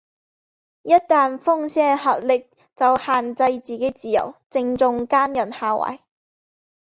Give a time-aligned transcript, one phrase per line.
[0.81, 5.99] 一但風聲鶴唳就限制自己自由，正中奸人下懷